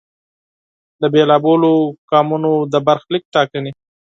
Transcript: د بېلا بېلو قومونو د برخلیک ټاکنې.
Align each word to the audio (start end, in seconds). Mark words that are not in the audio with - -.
د 1.01 1.03
بېلا 1.13 1.37
بېلو 1.43 1.73
قومونو 2.09 2.51
د 2.73 2.75
برخلیک 2.87 3.23
ټاکنې. 3.33 3.71